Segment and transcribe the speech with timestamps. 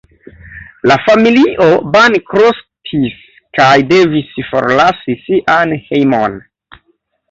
[0.91, 1.67] La familio
[1.97, 3.21] bankrotis
[3.61, 6.45] kaj devis forlasi sian hejmon.